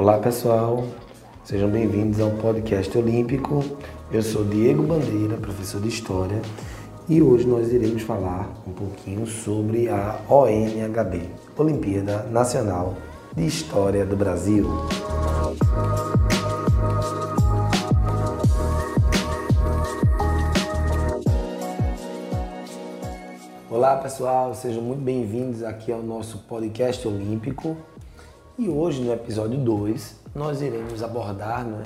Olá 0.00 0.16
pessoal, 0.16 0.86
sejam 1.44 1.68
bem-vindos 1.68 2.20
ao 2.20 2.30
podcast 2.30 2.96
Olímpico. 2.96 3.62
Eu 4.10 4.22
sou 4.22 4.46
Diego 4.46 4.82
Bandeira, 4.82 5.36
professor 5.36 5.78
de 5.78 5.88
História, 5.88 6.40
e 7.06 7.20
hoje 7.20 7.46
nós 7.46 7.70
iremos 7.70 8.00
falar 8.00 8.48
um 8.66 8.72
pouquinho 8.72 9.26
sobre 9.26 9.90
a 9.90 10.18
ONHB, 10.26 11.28
Olimpíada 11.54 12.22
Nacional 12.30 12.94
de 13.36 13.44
História 13.44 14.06
do 14.06 14.16
Brasil. 14.16 14.66
Olá 23.68 23.96
pessoal, 23.96 24.54
sejam 24.54 24.80
muito 24.80 25.02
bem-vindos 25.02 25.62
aqui 25.62 25.92
ao 25.92 26.02
nosso 26.02 26.38
podcast 26.48 27.06
olímpico. 27.06 27.76
E 28.60 28.68
hoje, 28.68 29.00
no 29.00 29.10
episódio 29.10 29.58
2, 29.58 30.16
nós 30.34 30.60
iremos 30.60 31.02
abordar 31.02 31.64
né, 31.64 31.82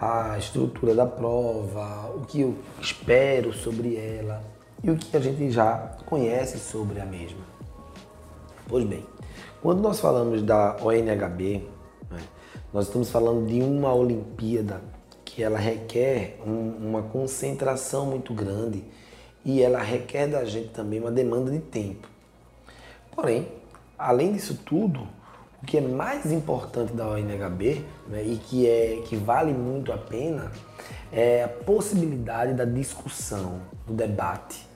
a 0.00 0.38
estrutura 0.38 0.94
da 0.94 1.04
prova, 1.04 2.10
o 2.16 2.22
que 2.22 2.40
eu 2.40 2.56
espero 2.80 3.52
sobre 3.52 3.94
ela 3.96 4.42
e 4.82 4.90
o 4.90 4.96
que 4.96 5.14
a 5.14 5.20
gente 5.20 5.50
já 5.50 5.76
conhece 6.06 6.58
sobre 6.58 6.98
a 6.98 7.04
mesma. 7.04 7.44
Pois 8.66 8.86
bem, 8.86 9.04
quando 9.60 9.82
nós 9.82 10.00
falamos 10.00 10.40
da 10.40 10.78
ONHB, 10.80 11.68
né, 12.10 12.22
nós 12.72 12.86
estamos 12.86 13.10
falando 13.10 13.46
de 13.46 13.60
uma 13.60 13.92
Olimpíada 13.92 14.80
que 15.26 15.42
ela 15.42 15.58
requer 15.58 16.40
um, 16.46 16.88
uma 16.88 17.02
concentração 17.02 18.06
muito 18.06 18.32
grande 18.32 18.82
e 19.44 19.60
ela 19.60 19.82
requer 19.82 20.26
da 20.28 20.42
gente 20.46 20.68
também 20.68 21.00
uma 21.00 21.10
demanda 21.10 21.50
de 21.50 21.58
tempo. 21.58 22.08
Porém, 23.14 23.46
além 23.98 24.32
disso 24.32 24.58
tudo, 24.64 25.06
o 25.64 25.66
que 25.66 25.78
é 25.78 25.80
mais 25.80 26.30
importante 26.30 26.92
da 26.92 27.08
ONHB 27.08 27.86
né, 28.06 28.22
e 28.22 28.36
que, 28.36 28.68
é, 28.68 29.02
que 29.06 29.16
vale 29.16 29.54
muito 29.54 29.90
a 29.90 29.96
pena 29.96 30.52
é 31.10 31.42
a 31.42 31.48
possibilidade 31.48 32.52
da 32.52 32.66
discussão, 32.66 33.62
do 33.86 33.94
debate, 33.94 34.68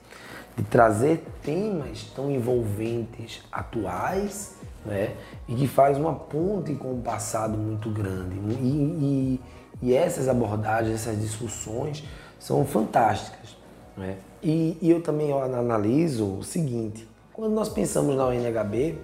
de 0.57 0.63
trazer 0.63 1.23
temas 1.43 2.05
tão 2.15 2.31
envolventes, 2.31 3.43
atuais, 3.51 4.55
né, 4.83 5.15
e 5.47 5.53
que 5.53 5.67
faz 5.67 5.95
uma 5.95 6.15
ponte 6.15 6.73
com 6.73 6.93
um 6.93 7.01
passado 7.01 7.55
muito 7.55 7.91
grande. 7.91 8.35
E, 8.59 9.39
e, 9.83 9.89
e 9.89 9.93
essas 9.93 10.27
abordagens, 10.27 10.95
essas 10.95 11.21
discussões 11.21 12.03
são 12.39 12.65
fantásticas. 12.65 13.55
Né? 13.95 14.17
E, 14.41 14.75
e 14.81 14.89
eu 14.89 15.03
também 15.03 15.31
analiso 15.31 16.37
o 16.39 16.43
seguinte: 16.43 17.07
quando 17.31 17.53
nós 17.53 17.69
pensamos 17.69 18.15
na 18.15 18.25
UNHB, 18.25 18.97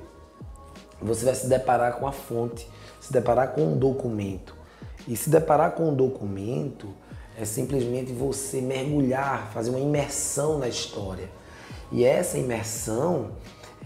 você 1.05 1.25
vai 1.25 1.35
se 1.35 1.47
deparar 1.47 1.93
com 1.93 2.07
a 2.07 2.11
fonte, 2.11 2.67
se 2.99 3.11
deparar 3.11 3.53
com 3.53 3.61
um 3.61 3.77
documento. 3.77 4.55
E 5.07 5.15
se 5.15 5.29
deparar 5.29 5.71
com 5.71 5.89
um 5.89 5.95
documento 5.95 6.89
é 7.37 7.45
simplesmente 7.45 8.11
você 8.11 8.61
mergulhar, 8.61 9.51
fazer 9.53 9.69
uma 9.69 9.79
imersão 9.79 10.57
na 10.57 10.67
história. 10.67 11.29
E 11.91 12.03
essa 12.03 12.37
imersão, 12.37 13.31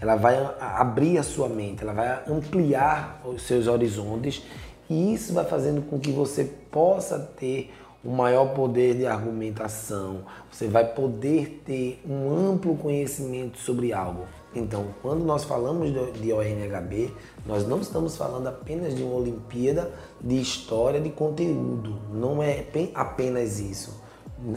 ela 0.00 0.16
vai 0.16 0.36
abrir 0.58 1.18
a 1.18 1.22
sua 1.22 1.48
mente, 1.48 1.82
ela 1.82 1.92
vai 1.92 2.22
ampliar 2.28 3.20
os 3.24 3.42
seus 3.42 3.66
horizontes 3.66 4.42
e 4.88 5.14
isso 5.14 5.32
vai 5.32 5.44
fazendo 5.44 5.82
com 5.82 6.00
que 6.00 6.10
você 6.10 6.44
possa 6.70 7.18
ter 7.18 7.72
um 8.04 8.12
maior 8.12 8.54
poder 8.54 8.96
de 8.96 9.06
argumentação, 9.06 10.22
você 10.50 10.66
vai 10.66 10.84
poder 10.84 11.62
ter 11.64 12.02
um 12.08 12.50
amplo 12.50 12.74
conhecimento 12.76 13.58
sobre 13.58 13.92
algo. 13.92 14.26
Então, 14.54 14.88
quando 15.00 15.24
nós 15.24 15.44
falamos 15.44 15.92
de 15.92 16.32
ONHB, 16.32 17.14
nós 17.46 17.66
não 17.66 17.80
estamos 17.80 18.16
falando 18.16 18.48
apenas 18.48 18.94
de 18.94 19.02
uma 19.02 19.14
Olimpíada 19.14 19.92
de 20.20 20.40
história 20.40 21.00
de 21.00 21.10
conteúdo. 21.10 22.00
Não 22.12 22.42
é 22.42 22.66
apenas 22.94 23.60
isso. 23.60 24.02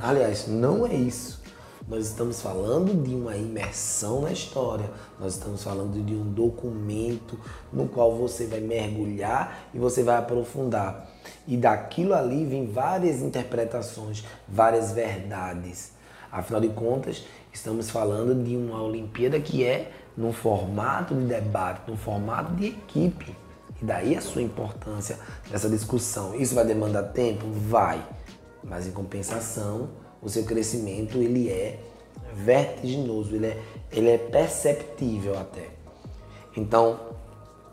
Aliás, 0.02 0.48
não 0.48 0.88
é 0.88 0.96
isso. 0.96 1.44
Nós 1.88 2.08
estamos 2.08 2.42
falando 2.42 3.04
de 3.04 3.14
uma 3.14 3.36
imersão 3.36 4.22
na 4.22 4.32
história. 4.32 4.90
Nós 5.20 5.34
estamos 5.34 5.64
falando 5.64 6.04
de 6.04 6.16
um 6.16 6.32
documento 6.32 7.38
no 7.72 7.88
qual 7.88 8.16
você 8.16 8.48
vai 8.48 8.62
mergulhar 8.62 9.68
e 9.74 9.78
você 9.78 10.02
vai 10.02 10.18
aprofundar. 10.18 11.08
E 11.46 11.56
daquilo 11.58 12.16
ali 12.16 12.46
vem 12.46 12.66
várias 12.66 13.22
interpretações, 13.22 14.24
várias 14.48 14.92
verdades. 14.92 15.92
Afinal 16.32 16.62
de 16.62 16.70
contas, 16.70 17.26
estamos 17.54 17.90
falando 17.90 18.44
de 18.44 18.58
uma 18.58 18.82
Olimpíada 18.82 19.40
que 19.40 19.64
é 19.64 19.92
num 20.18 20.34
formato 20.34 21.14
de 21.16 21.26
debate, 21.26 21.90
num 21.90 21.96
formato 21.96 22.54
de 22.54 22.68
equipe. 22.68 23.36
E 23.82 23.86
daí 23.86 24.16
a 24.16 24.22
sua 24.22 24.42
importância 24.42 25.20
nessa 25.50 25.70
discussão. 25.70 26.36
Isso 26.36 26.56
vai 26.56 26.66
demandar 26.66 27.04
tempo? 27.04 27.46
Vai. 27.52 28.04
Mas 28.64 28.88
em 28.88 28.92
compensação, 28.92 29.90
o 30.22 30.30
seu 30.30 30.44
crescimento 30.44 31.18
ele 31.18 31.50
é 31.50 31.80
vertiginoso, 32.34 33.36
ele 33.36 33.48
é, 33.48 33.62
ele 33.92 34.10
é 34.10 34.18
perceptível 34.18 35.38
até. 35.38 35.70
Então, 36.56 37.00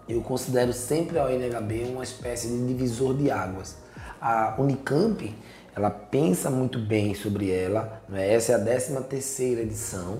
eu 0.08 0.20
considero 0.22 0.72
sempre 0.72 1.18
a 1.18 1.26
UNHB 1.26 1.84
uma 1.92 2.02
espécie 2.02 2.48
de 2.48 2.66
divisor 2.66 3.14
de 3.14 3.30
águas. 3.30 3.76
A 4.20 4.56
Unicamp, 4.58 5.34
ela 5.80 5.90
pensa 5.90 6.50
muito 6.50 6.78
bem 6.78 7.14
sobre 7.14 7.50
ela, 7.50 8.02
né? 8.06 8.34
essa 8.34 8.52
é 8.52 8.54
a 8.54 8.58
13 8.58 9.02
terceira 9.04 9.62
edição. 9.62 10.18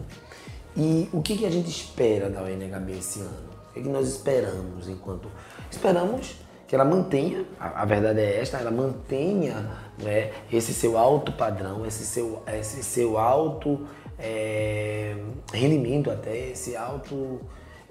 E 0.75 1.09
o 1.12 1.21
que, 1.21 1.37
que 1.37 1.44
a 1.44 1.50
gente 1.50 1.69
espera 1.69 2.31
da 2.31 2.43
UNHB 2.43 2.98
esse 2.98 3.21
ano? 3.21 3.50
O 3.70 3.75
que, 3.75 3.82
que 3.82 3.88
nós 3.88 4.09
esperamos 4.09 4.88
enquanto... 4.88 5.31
Esperamos 5.70 6.37
que 6.66 6.75
ela 6.75 6.84
mantenha, 6.84 7.44
a, 7.59 7.82
a 7.82 7.84
verdade 7.84 8.20
é 8.20 8.41
esta, 8.41 8.56
ela 8.56 8.70
mantenha 8.70 9.76
né, 10.03 10.31
esse 10.50 10.72
seu 10.72 10.97
alto 10.97 11.32
padrão, 11.32 11.84
esse 11.84 12.06
seu, 12.06 12.43
esse 12.47 12.82
seu 12.82 13.19
alto 13.19 13.87
é, 14.19 15.15
rendimento 15.53 16.10
até, 16.10 16.50
esse 16.50 16.75
alto, 16.75 17.41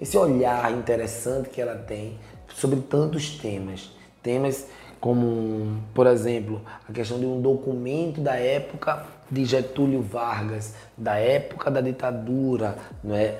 esse 0.00 0.16
olhar 0.16 0.72
interessante 0.72 1.50
que 1.50 1.60
ela 1.60 1.76
tem 1.76 2.18
sobre 2.52 2.80
tantos 2.80 3.38
temas. 3.38 3.92
Temas 4.22 4.66
como, 5.00 5.80
por 5.94 6.06
exemplo, 6.06 6.60
a 6.86 6.92
questão 6.92 7.18
de 7.18 7.24
um 7.24 7.40
documento 7.40 8.20
da 8.20 8.34
época 8.34 9.06
de 9.30 9.44
Getúlio 9.44 10.02
Vargas, 10.02 10.74
da 10.96 11.16
época 11.16 11.70
da 11.70 11.80
ditadura, 11.80 12.76
é? 13.08 13.36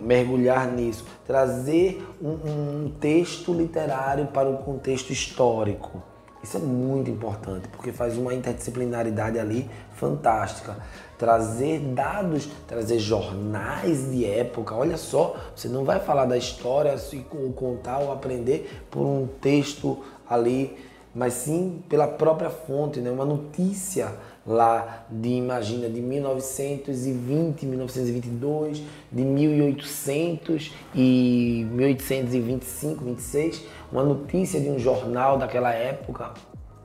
mergulhar 0.00 0.66
nisso, 0.68 1.04
trazer 1.26 2.02
um, 2.22 2.84
um 2.84 2.92
texto 2.98 3.52
literário 3.52 4.26
para 4.28 4.48
o 4.48 4.58
contexto 4.58 5.12
histórico. 5.12 6.02
Isso 6.42 6.58
é 6.58 6.60
muito 6.60 7.10
importante, 7.10 7.68
porque 7.68 7.90
faz 7.90 8.18
uma 8.18 8.34
interdisciplinaridade 8.34 9.38
ali 9.38 9.68
fantástica. 9.94 10.76
Trazer 11.18 11.80
dados, 11.80 12.48
trazer 12.66 12.98
jornais 12.98 14.10
de 14.10 14.26
época. 14.26 14.74
Olha 14.74 14.98
só, 14.98 15.36
você 15.56 15.68
não 15.68 15.84
vai 15.84 16.00
falar 16.00 16.26
da 16.26 16.36
história, 16.36 16.94
ou 17.30 17.52
contar 17.52 17.98
ou 17.98 18.12
aprender 18.12 18.84
por 18.90 19.06
um 19.06 19.26
texto 19.40 20.04
ali 20.28 20.76
mas 21.14 21.34
sim 21.34 21.82
pela 21.88 22.08
própria 22.08 22.50
fonte, 22.50 23.00
né? 23.00 23.10
uma 23.10 23.24
notícia 23.24 24.12
lá 24.46 25.06
de, 25.08 25.28
imagina, 25.30 25.88
de 25.88 26.00
1920, 26.00 27.64
1922, 27.64 28.82
de 29.10 29.22
1800 29.22 30.72
e 30.94 31.66
1825, 31.70 33.04
26, 33.04 33.64
uma 33.90 34.02
notícia 34.02 34.60
de 34.60 34.68
um 34.68 34.78
jornal 34.78 35.38
daquela 35.38 35.72
época. 35.72 36.32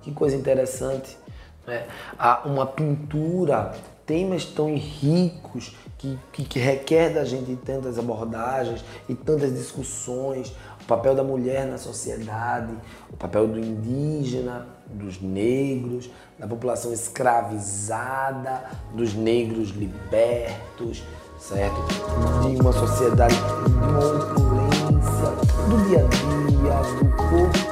Que 0.02 0.12
coisa 0.12 0.36
interessante. 0.36 1.18
Né? 1.68 1.86
Uma 2.46 2.66
pintura, 2.66 3.74
temas 4.10 4.44
tão 4.44 4.76
ricos 4.76 5.78
que, 6.00 6.18
que, 6.34 6.44
que 6.44 6.58
requer 6.58 7.14
da 7.14 7.24
gente 7.24 7.56
tantas 7.58 8.00
abordagens 8.00 8.84
e 9.08 9.14
tantas 9.14 9.54
discussões, 9.54 10.52
papel 10.90 11.14
da 11.14 11.24
mulher 11.24 11.68
na 11.68 11.78
sociedade, 11.78 12.74
o 13.14 13.16
papel 13.16 13.48
do 13.48 13.60
indígena, 13.60 14.68
dos 14.88 15.22
negros, 15.22 16.10
da 16.40 16.48
população 16.48 16.92
escravizada, 16.92 18.64
dos 18.96 19.14
negros 19.14 19.70
libertos, 19.70 21.04
certo? 21.40 21.80
De 22.42 22.60
uma 22.60 22.74
sociedade 22.74 23.36
de 23.36 23.86
uma 23.86 24.00
opulência, 24.00 25.30
do 25.70 25.88
dia 25.88 26.00
a 26.00 26.08
dia, 26.08 26.80
do 26.98 27.10
pessoas, 27.30 27.69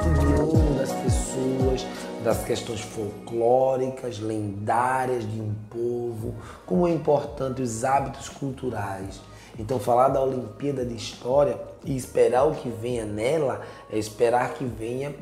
das 2.28 2.44
questões 2.44 2.80
folclóricas, 2.80 4.18
lendárias 4.18 5.30
de 5.30 5.40
um 5.40 5.54
povo, 5.70 6.34
como 6.66 6.86
é 6.86 6.90
importante 6.90 7.62
os 7.62 7.84
hábitos 7.84 8.28
culturais 8.28 9.20
então, 9.58 9.80
falar 9.80 10.08
da 10.08 10.22
Olimpíada 10.22 10.84
de 10.84 10.94
História 10.94 11.58
e 11.84 11.96
esperar 11.96 12.44
o 12.44 12.54
que 12.54 12.68
venha 12.68 13.04
nela 13.04 13.62
é 13.90 13.98
esperar 13.98 14.54
que 14.54 14.64
venha 14.64 15.12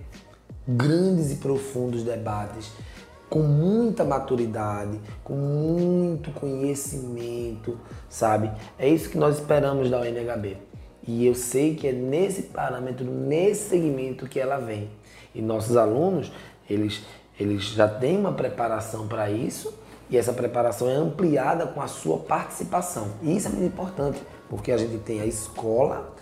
grandes 0.69 1.33
e 1.33 1.37
profundos 1.37 2.03
debates 2.03 2.71
com 3.31 3.41
muita 3.41 4.05
maturidade, 4.05 5.01
com 5.25 5.35
muito 5.35 6.31
conhecimento, 6.33 7.79
sabe? 8.09 8.53
É 8.79 8.89
isso 8.89 9.09
que 9.09 9.19
nós 9.19 9.39
esperamos 9.39 9.91
da 9.91 10.01
UNHB. 10.01 10.59
E 11.09 11.27
eu 11.27 11.35
sei 11.35 11.75
que 11.75 11.89
é 11.89 11.93
nesse 11.93 12.43
parâmetro, 12.43 13.05
nesse 13.05 13.71
segmento 13.71 14.29
que 14.29 14.39
ela 14.39 14.59
vem. 14.59 14.91
E 15.37 15.43
nossos 15.43 15.77
alunos, 15.77 16.33
eles, 16.69 17.05
eles 17.39 17.63
já 17.63 17.87
têm 17.87 18.19
uma 18.19 18.33
preparação 18.33 19.07
para 19.07 19.31
isso 19.31 19.73
e 20.09 20.17
essa 20.17 20.33
preparação 20.33 20.89
é 20.89 20.95
ampliada 20.95 21.67
com 21.67 21.81
a 21.81 21.87
sua 21.87 22.19
participação. 22.19 23.09
E 23.23 23.37
isso 23.37 23.49
é 23.49 23.51
muito 23.51 23.67
importante, 23.67 24.23
porque 24.49 24.73
a 24.73 24.77
gente 24.77 24.99
tem 24.99 25.21
a 25.21 25.27
escola 25.27 26.15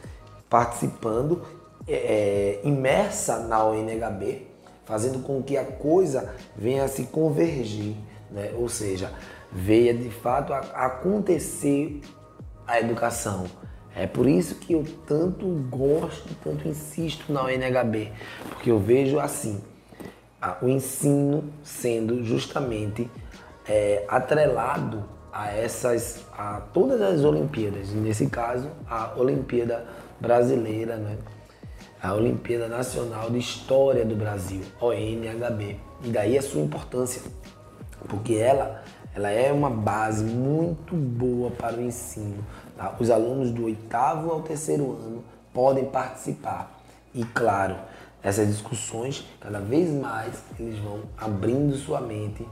participando, 0.49 1.43
é, 1.87 2.61
é 2.62 2.69
imersa 2.69 3.38
na 3.40 3.64
ONHB, 3.64 4.46
fazendo 4.84 5.20
com 5.20 5.43
que 5.43 5.56
a 5.56 5.64
coisa 5.64 6.34
venha 6.56 6.84
a 6.84 6.88
se 6.88 7.05
convergir, 7.05 7.94
né? 8.31 8.52
ou 8.56 8.69
seja, 8.69 9.12
venha 9.52 9.94
de 9.94 10.10
fato 10.10 10.52
a 10.52 10.58
acontecer 10.58 12.00
a 12.67 12.81
educação. 12.81 13.46
É 13.96 14.06
por 14.06 14.26
isso 14.26 14.56
que 14.56 14.73
eu 14.73 14.85
tanto 15.06 15.46
gosto, 15.70 16.35
tanto 16.43 16.67
insisto 16.67 17.32
na 17.32 17.44
UNHB, 17.44 18.12
porque 18.49 18.70
eu 18.70 18.79
vejo 18.79 19.20
assim, 19.20 19.62
o 20.61 20.69
ensino 20.69 21.44
sendo 21.62 22.25
justamente 22.25 23.08
é, 23.69 24.05
atrelado 24.08 25.05
a 25.32 25.52
essas, 25.52 26.25
a 26.37 26.61
todas 26.73 27.00
as 27.00 27.25
Olimpíadas, 27.25 27.91
nesse 27.91 28.26
caso 28.26 28.69
a 28.88 29.14
Olimpíada 29.17 29.87
Brasileira, 30.20 30.96
né? 30.96 31.17
a 32.05 32.12
Olimpíada 32.12 32.69
Nacional 32.69 33.31
de 33.31 33.38
História 33.38 34.05
do 34.05 34.14
Brasil, 34.14 34.61
ONHB. 34.79 35.81
E 36.02 36.08
daí 36.08 36.37
a 36.37 36.43
sua 36.43 36.61
importância, 36.61 37.23
porque 38.06 38.35
ela, 38.35 38.85
ela 39.14 39.31
é 39.31 39.52
uma 39.52 39.70
base 39.70 40.25
muito 40.25 40.94
boa 40.94 41.50
para 41.50 41.76
o 41.76 41.82
ensino. 41.82 42.44
Tá? 42.76 42.94
Os 42.99 43.11
alunos 43.11 43.50
do 43.52 43.64
oitavo 43.64 44.31
ao 44.31 44.43
terceiro 44.43 44.93
ano 44.93 45.25
podem 45.52 45.84
participar. 45.84 46.81
E 47.14 47.25
claro, 47.25 47.76
essas 48.22 48.49
discussões, 48.49 49.25
cada 49.38 49.61
vez 49.61 49.90
mais, 49.93 50.43
eles 50.58 50.78
vão 50.78 51.02
abrindo 51.16 51.76
sua 51.76 52.00
mente 52.00 52.44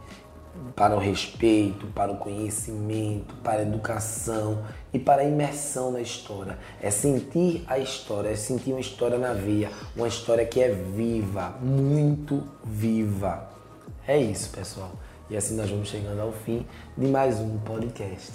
para 0.77 0.95
o 0.95 0.99
respeito, 0.99 1.87
para 1.89 2.13
o 2.13 2.17
conhecimento, 2.17 3.35
para 3.43 3.61
a 3.61 3.63
educação 3.63 4.63
e 4.93 4.99
para 4.99 5.23
a 5.23 5.25
imersão 5.25 5.91
na 5.91 6.01
história. 6.01 6.59
É 6.81 6.91
sentir 6.91 7.65
a 7.67 7.79
história, 7.79 8.29
é 8.29 8.37
sentir 8.37 8.73
uma 8.73 8.81
história 8.81 9.19
na 9.19 9.33
via, 9.33 9.71
uma 9.97 10.07
história 10.07 10.47
que 10.47 10.61
é 10.61 10.69
viva, 10.69 11.57
muito 11.61 12.45
viva. 12.65 13.51
É 14.07 14.17
isso, 14.17 14.51
pessoal. 14.51 14.93
E 15.33 15.37
assim 15.39 15.57
nós 15.57 15.71
vamos 15.71 15.89
chegando 15.89 16.21
ao 16.21 16.31
fim 16.31 16.67
de 16.95 17.07
mais 17.07 17.41
um 17.41 17.57
podcast. 17.61 18.33